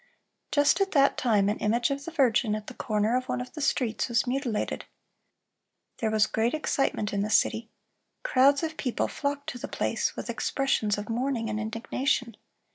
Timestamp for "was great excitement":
6.09-7.13